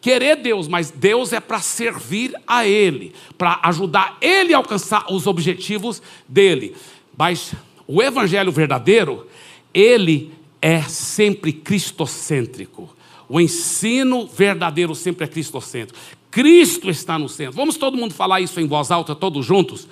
[0.00, 5.26] querer Deus, mas Deus é para servir a Ele, para ajudar Ele a alcançar os
[5.26, 6.74] objetivos dele.
[7.16, 7.52] Mas
[7.86, 9.26] o Evangelho verdadeiro,
[9.74, 10.32] ele
[10.62, 12.94] é sempre cristocêntrico.
[13.28, 15.98] O ensino verdadeiro sempre é cristocêntrico.
[16.30, 17.54] Cristo está no centro.
[17.54, 19.88] Vamos todo mundo falar isso em voz alta, todos juntos?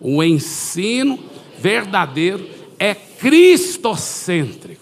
[0.00, 1.18] O ensino
[1.58, 2.48] verdadeiro
[2.78, 4.81] é cristocêntrico.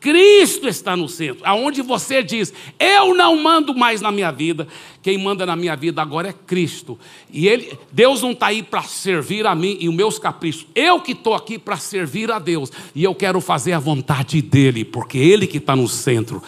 [0.00, 4.66] Cristo está no centro, aonde você diz: Eu não mando mais na minha vida,
[5.02, 6.98] quem manda na minha vida agora é Cristo.
[7.30, 11.00] E ele, Deus não está aí para servir a mim e os meus caprichos, eu
[11.00, 15.18] que estou aqui para servir a Deus, e eu quero fazer a vontade dEle, porque
[15.18, 16.42] Ele que está no centro.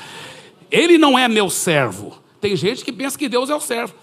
[0.71, 2.17] Ele não é meu servo.
[2.41, 3.95] Tem gente que pensa que Deus é o servo.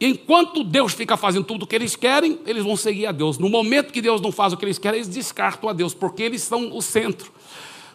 [0.00, 3.38] E enquanto Deus fica fazendo tudo o que eles querem, eles vão seguir a Deus.
[3.38, 6.24] No momento que Deus não faz o que eles querem, eles descartam a Deus, porque
[6.24, 7.32] eles são o centro.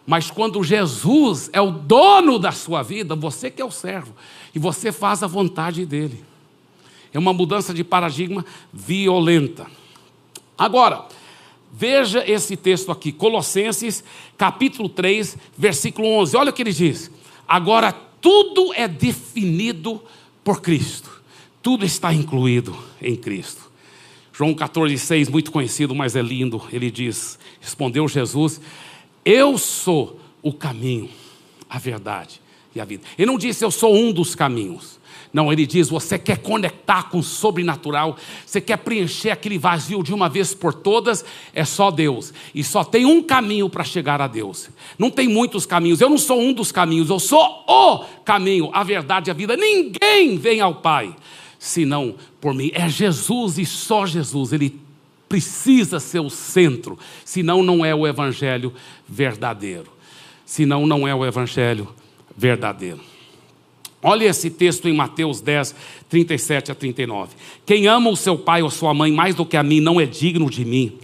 [0.06, 4.14] Mas quando Jesus é o dono da sua vida, você que é o servo,
[4.54, 6.24] e você faz a vontade dele.
[7.14, 9.68] É uma mudança de paradigma violenta.
[10.58, 11.06] Agora,
[11.72, 14.04] veja esse texto aqui, Colossenses,
[14.38, 16.36] capítulo 3, versículo 11.
[16.36, 17.10] Olha o que ele diz:
[17.48, 20.02] Agora tudo é definido
[20.44, 21.10] por Cristo,
[21.62, 23.72] tudo está incluído em Cristo.
[24.34, 26.62] João 14, 6, muito conhecido, mas é lindo.
[26.74, 28.60] Ele diz: Respondeu Jesus
[29.26, 31.10] eu sou o caminho,
[31.70, 32.42] a verdade
[32.76, 33.04] e a vida.
[33.18, 35.02] Ele não disse eu sou um dos caminhos.
[35.34, 40.14] Não, ele diz: você quer conectar com o sobrenatural, você quer preencher aquele vazio de
[40.14, 42.32] uma vez por todas, é só Deus.
[42.54, 44.70] E só tem um caminho para chegar a Deus.
[44.98, 46.02] Não tem muitos caminhos.
[46.02, 49.58] Eu não sou um dos caminhos, eu sou o caminho, a verdade e a vida.
[49.58, 51.16] Ninguém vem ao Pai
[51.58, 52.70] senão por mim.
[52.74, 54.54] É Jesus e só Jesus.
[54.54, 54.83] Ele
[55.34, 58.72] precisa ser o centro, senão não é o evangelho
[59.10, 59.92] verdadeiro.
[60.46, 61.90] Senão não é o evangelho
[62.38, 63.00] verdadeiro.
[64.04, 65.76] Olha esse texto em Mateus 10,
[66.08, 67.36] 37 a 39.
[67.66, 70.06] Quem ama o seu pai ou sua mãe mais do que a mim não é
[70.06, 71.00] digno de mim.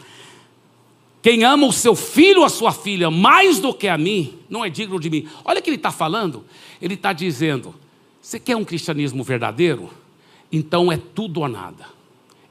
[1.24, 4.63] Quem ama o seu filho ou a sua filha mais do que a mim não
[4.63, 5.28] é digno de mim.
[5.44, 6.46] Olha o que ele está falando.
[6.80, 7.74] Ele está dizendo:
[8.22, 9.89] você quer um cristianismo verdadeiro?
[10.52, 11.99] Então é tudo ou nada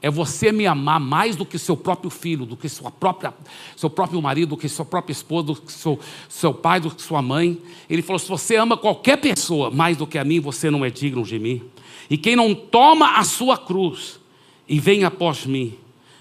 [0.01, 3.35] é você me amar mais do que seu próprio filho, do que sua própria,
[3.77, 7.03] seu próprio marido, do que sua própria esposa, do que seu, seu pai, do que
[7.03, 7.59] sua mãe.
[7.91, 10.91] Ele falou: se você ama qualquer pessoa mais do que a mim, você não é
[10.91, 11.63] digno de mim.
[12.09, 14.21] E quem não toma a sua cruz
[14.69, 15.75] e vem após mim,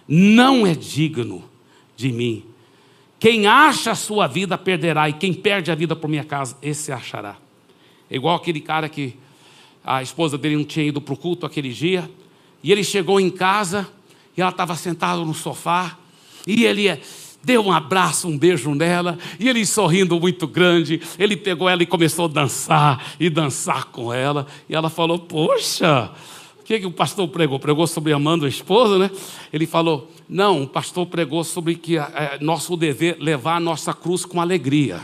[0.07, 1.43] não é digno
[1.95, 2.43] de mim.
[3.19, 6.91] Quem acha a sua vida perderá, e quem perde a vida por minha casa, esse
[6.91, 7.37] achará.
[8.09, 9.15] É igual aquele cara que
[9.83, 12.09] a esposa dele não tinha ido para o culto aquele dia.
[12.63, 13.87] E ele chegou em casa
[14.35, 15.97] e ela estava sentada no sofá
[16.47, 17.01] e ele é,
[17.43, 21.85] deu um abraço, um beijo nela, e ele sorrindo muito grande, ele pegou ela e
[21.85, 26.09] começou a dançar e dançar com ela, e ela falou: Poxa,
[26.59, 27.59] o que, que o pastor pregou?
[27.59, 29.11] Pregou sobre amando a esposa, né?
[29.51, 34.23] Ele falou: Não, o pastor pregou sobre que é nosso dever levar a nossa cruz
[34.23, 35.01] com alegria.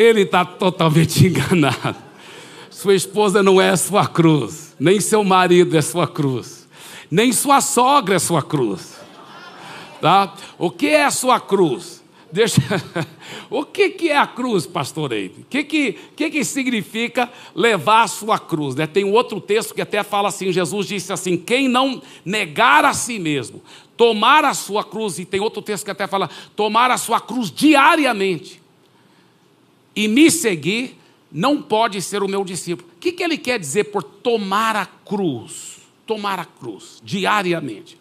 [0.00, 1.96] Ele está totalmente enganado.
[2.70, 6.66] Sua esposa não é sua cruz, nem seu marido é sua cruz,
[7.10, 8.98] nem sua sogra é sua cruz.
[10.00, 10.34] Tá?
[10.56, 12.02] O que é a sua cruz?
[12.32, 12.62] Deixa...
[13.50, 15.42] o que, que é a cruz, pastor Eide?
[15.42, 18.74] O que, que, que, que significa levar a sua cruz?
[18.74, 18.86] Né?
[18.86, 22.94] Tem um outro texto que até fala assim: Jesus disse assim: quem não negar a
[22.94, 23.60] si mesmo,
[23.98, 27.50] tomar a sua cruz, e tem outro texto que até fala: tomar a sua cruz
[27.50, 28.59] diariamente
[29.94, 30.98] e me seguir,
[31.30, 32.88] não pode ser o meu discípulo.
[32.96, 35.78] O que, que ele quer dizer por tomar a cruz?
[36.06, 37.96] Tomar a cruz, diariamente.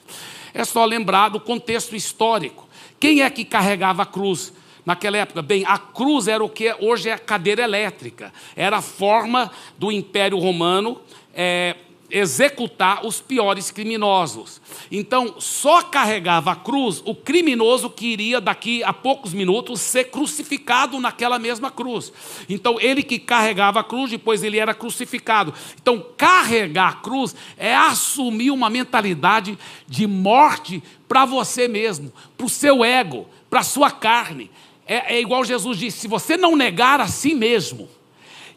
[0.53, 2.67] É só lembrar do contexto histórico.
[2.99, 4.51] Quem é que carregava a cruz?
[4.85, 8.81] Naquela época, bem, a cruz era o que hoje é a cadeira elétrica, era a
[8.81, 10.99] forma do Império Romano
[11.33, 11.75] é,
[12.11, 14.61] executar os piores criminosos.
[14.91, 20.99] Então, só carregava a cruz o criminoso que iria daqui a poucos minutos ser crucificado
[20.99, 22.11] naquela mesma cruz.
[22.47, 25.53] Então, ele que carregava a cruz, depois ele era crucificado.
[25.81, 32.49] Então, carregar a cruz é assumir uma mentalidade de morte para você mesmo, para o
[32.49, 34.49] seu ego, para a sua carne.
[34.87, 37.87] É, é igual Jesus disse: se você não negar a si mesmo,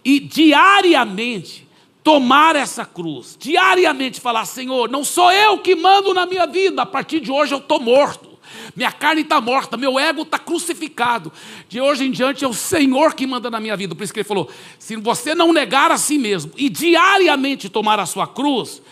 [0.05, 1.67] e diariamente
[2.03, 6.87] tomar essa cruz, diariamente falar: Senhor, não sou eu que mando na minha vida, a
[6.87, 8.33] partir de hoje eu estou morto.
[8.77, 11.33] Minha carne está morta, meu ego está crucificado.
[11.69, 13.95] De hoje em diante é o Senhor que manda na minha vida.
[13.95, 17.99] Por isso que ele falou: se você não negar a si mesmo e diariamente tomar
[17.99, 18.83] a sua cruz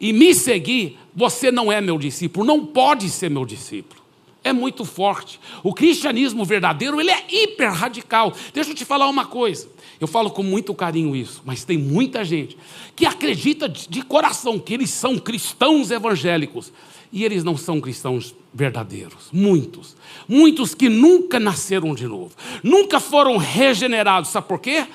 [0.00, 4.03] e me seguir, você não é meu discípulo, não pode ser meu discípulo.
[4.44, 5.40] É muito forte.
[5.62, 8.32] O cristianismo verdadeiro, ele é hiper radical.
[8.52, 9.68] Deixa eu te falar uma coisa.
[9.98, 12.56] Eu falo com muito carinho isso, mas tem muita gente
[12.94, 16.72] que acredita de coração que eles são cristãos evangélicos
[17.10, 19.28] e eles não são cristãos verdadeiros.
[19.32, 19.96] Muitos.
[20.28, 22.32] Muitos que nunca nasceram de novo,
[22.62, 24.30] nunca foram regenerados.
[24.30, 24.86] Sabe por quê?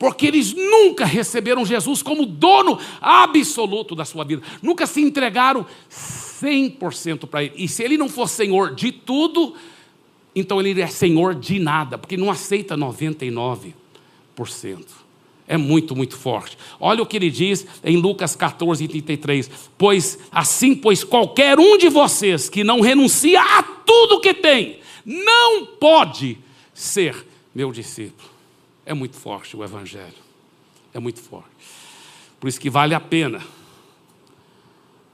[0.00, 7.26] Porque eles nunca receberam Jesus como dono absoluto da sua vida, nunca se entregaram 100%
[7.26, 7.52] para Ele.
[7.58, 9.54] E se Ele não for Senhor de tudo,
[10.34, 13.74] então Ele é Senhor de nada, porque não aceita 99%.
[15.46, 16.56] É muito, muito forte.
[16.80, 19.50] Olha o que ele diz em Lucas 14, 33.
[19.76, 25.66] Pois assim, pois qualquer um de vocês que não renuncia a tudo que tem, não
[25.66, 26.38] pode
[26.72, 28.30] ser meu discípulo.
[28.90, 30.12] É muito forte o Evangelho.
[30.92, 31.48] É muito forte.
[32.40, 33.40] Por isso que vale a pena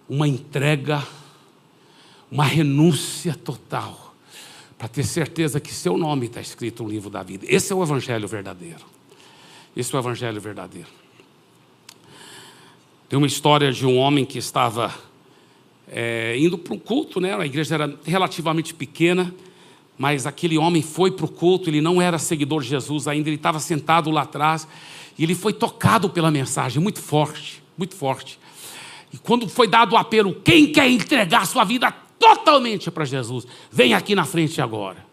[0.09, 1.07] uma entrega,
[2.31, 4.15] uma renúncia total,
[4.79, 7.45] para ter certeza que seu nome está escrito no livro da vida.
[7.47, 8.83] Esse é o Evangelho verdadeiro.
[9.77, 10.89] Esse é o evangelho verdadeiro.
[13.11, 14.91] Tem uma história de um homem que estava
[15.87, 17.35] é, indo para um culto, né?
[17.35, 19.35] A igreja era relativamente pequena,
[19.99, 23.37] mas aquele homem foi para o culto, ele não era seguidor de Jesus ainda, ele
[23.37, 24.67] estava sentado lá atrás,
[25.19, 28.39] e ele foi tocado pela mensagem, muito forte, muito forte.
[29.13, 33.95] E quando foi dado o apelo, quem quer entregar sua vida totalmente para Jesus, vem
[33.95, 35.07] aqui na frente agora.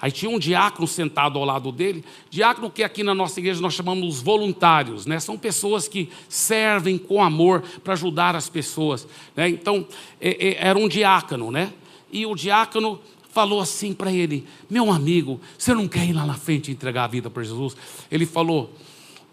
[0.00, 3.74] Aí tinha um diácono sentado ao lado dele, diácono que aqui na nossa igreja nós
[3.74, 5.20] chamamos voluntários, né?
[5.20, 9.06] São pessoas que servem com amor para ajudar as pessoas,
[9.36, 9.50] né?
[9.50, 9.86] Então
[10.18, 11.70] é, é, era um diácono, né?
[12.10, 12.98] E o diácono
[13.32, 17.08] falou assim para ele: Meu amigo, você não quer ir lá na frente entregar a
[17.08, 17.76] vida para Jesus?
[18.10, 18.72] Ele falou: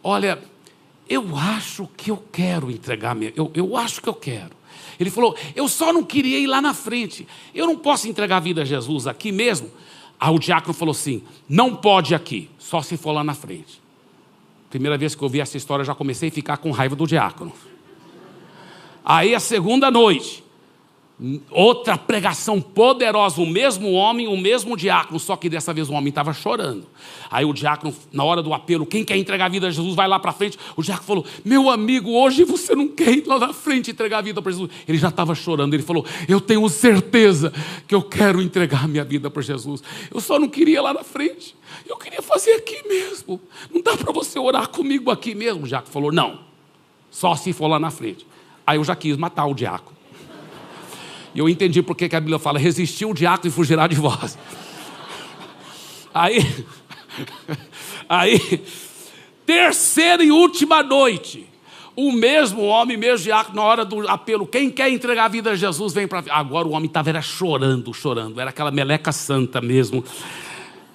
[0.04, 0.42] Olha,
[1.10, 4.52] eu acho que eu quero entregar, minha, eu, eu acho que eu quero.
[5.00, 7.28] Ele falou: Eu só não queria ir lá na frente.
[7.54, 9.72] Eu não posso entregar a vida a Jesus aqui mesmo.
[10.20, 13.82] Aí o diácono falou assim: não pode aqui, só se for lá na frente.
[14.70, 17.06] Primeira vez que eu ouvi essa história, eu já comecei a ficar com raiva do
[17.06, 17.54] diácono.
[19.06, 20.44] Aí a segunda noite,
[21.50, 26.10] Outra pregação poderosa, o mesmo homem, o mesmo diácono, só que dessa vez o homem
[26.10, 26.86] estava chorando.
[27.32, 30.08] Aí o diácono, na hora do apelo, quem quer entregar a vida a Jesus, vai
[30.08, 30.60] lá para frente.
[30.76, 34.22] O diácono falou: Meu amigo, hoje você não quer ir lá na frente entregar a
[34.22, 34.70] vida para Jesus.
[34.88, 35.74] Ele já estava chorando.
[35.74, 37.52] Ele falou: Eu tenho certeza
[37.88, 39.82] que eu quero entregar minha vida para Jesus.
[40.14, 41.56] Eu só não queria ir lá na frente.
[41.88, 43.42] Eu queria fazer aqui mesmo.
[43.74, 45.64] Não dá para você orar comigo aqui mesmo.
[45.64, 46.42] O diácono falou: Não,
[47.10, 48.24] só se for lá na frente.
[48.68, 49.97] Aí eu já quis matar o diácono.
[51.34, 54.38] E eu entendi porque que a Bíblia fala: resistiu o diácono e fugirá de vós.
[56.14, 56.44] Aí,
[58.10, 58.64] aí,
[59.46, 61.48] terceira e última noite,
[61.96, 65.56] o mesmo homem, mesmo diácono, na hora do apelo, quem quer entregar a vida a
[65.56, 66.24] Jesus, vem para.
[66.30, 70.04] Agora o homem estava chorando, chorando, era aquela meleca santa mesmo.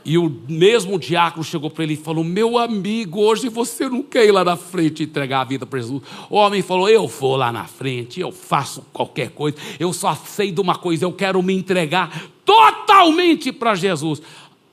[0.05, 4.27] E o mesmo diácono chegou para ele e falou: Meu amigo, hoje você não quer
[4.27, 6.03] ir lá na frente entregar a vida para Jesus.
[6.29, 10.51] O homem falou: Eu vou lá na frente, eu faço qualquer coisa, eu só sei
[10.51, 14.21] de uma coisa, eu quero me entregar totalmente para Jesus.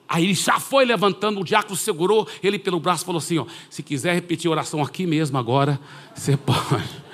[0.08, 3.46] Aí ele já foi levantando, o diácono segurou ele pelo braço e falou assim: ó,
[3.70, 5.80] Se quiser repetir a oração aqui mesmo agora,
[6.16, 7.10] você pode.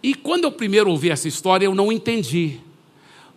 [0.00, 2.60] E quando eu primeiro ouvi essa história, eu não entendi.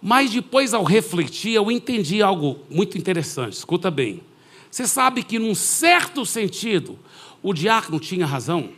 [0.02, 3.54] Mas depois, ao refletir, eu entendi algo muito interessante.
[3.54, 4.22] Escuta bem.
[4.70, 6.98] Você sabe que, num certo sentido,
[7.44, 8.70] o diácono tinha razão.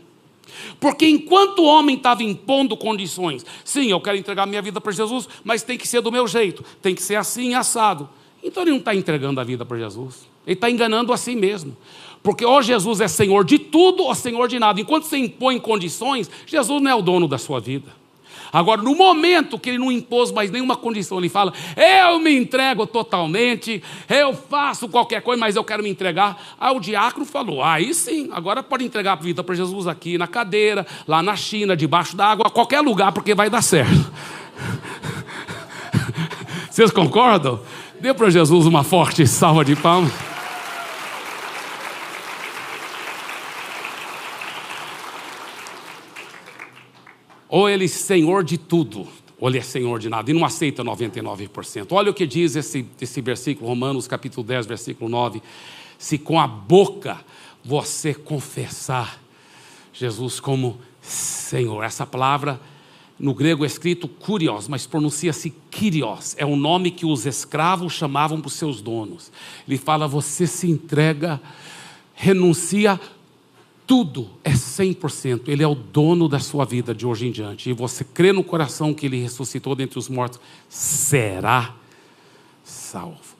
[0.79, 5.27] Porque enquanto o homem estava impondo condições, sim, eu quero entregar minha vida para Jesus,
[5.43, 8.09] mas tem que ser do meu jeito, tem que ser assim, assado.
[8.43, 10.27] Então ele não está entregando a vida para Jesus.
[10.45, 11.75] Ele está enganando a si mesmo.
[12.21, 14.79] Porque ou Jesus é Senhor de tudo ou Senhor de nada.
[14.79, 18.02] Enquanto você impõe condições, Jesus não é o dono da sua vida.
[18.51, 22.85] Agora, no momento que ele não impôs mais nenhuma condição, ele fala: Eu me entrego
[22.85, 26.55] totalmente, eu faço qualquer coisa, mas eu quero me entregar.
[26.59, 30.27] Aí o diácono falou: Aí sim, agora pode entregar a vida para Jesus aqui na
[30.27, 34.11] cadeira, lá na China, debaixo d'água, qualquer lugar, porque vai dar certo.
[36.69, 37.59] Vocês concordam?
[37.99, 40.32] Dê para Jesus uma forte salva de palmas.
[47.53, 49.07] Ou ele é senhor de tudo,
[49.39, 51.89] ou ele é senhor de nada, e não aceita 99%.
[51.91, 55.39] Olha o que diz esse, esse versículo, Romanos capítulo 10, versículo 9.
[55.99, 57.23] Se com a boca
[57.63, 59.21] você confessar
[59.93, 62.59] Jesus como Senhor, essa palavra
[63.19, 68.41] no grego é escrito kurios, mas pronuncia-se kyrios, é o nome que os escravos chamavam
[68.41, 69.31] para os seus donos.
[69.67, 71.39] Ele fala: você se entrega,
[72.15, 72.99] renuncia
[73.85, 75.47] tudo é 100%.
[75.47, 77.69] Ele é o dono da sua vida de hoje em diante.
[77.69, 81.75] E você crê no coração que ele ressuscitou dentre os mortos, será
[82.63, 83.33] salvo.